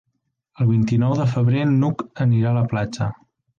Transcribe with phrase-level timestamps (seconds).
[0.63, 3.13] El vint-i-nou de febrer n'Hug anirà a la platja.